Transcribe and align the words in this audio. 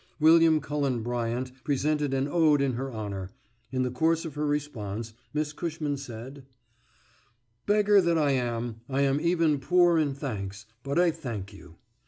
William 0.19 0.59
Cullen 0.61 1.03
Bryant 1.03 1.51
presented 1.63 2.11
an 2.11 2.27
ode 2.27 2.59
in 2.59 2.73
her 2.73 2.91
honour. 2.91 3.29
In 3.71 3.83
the 3.83 3.91
course 3.91 4.25
of 4.25 4.33
her 4.33 4.47
response 4.47 5.13
Miss 5.31 5.53
Cushman 5.53 5.95
said:] 5.97 6.43
Beggar 7.67 8.01
that 8.01 8.17
I 8.17 8.31
am, 8.31 8.81
I 8.89 9.01
am 9.01 9.21
even 9.21 9.59
poor 9.59 9.99
in 9.99 10.15
thanks, 10.15 10.65
but 10.81 10.97
I 10.97 11.11
thank 11.11 11.53
you. 11.53 11.75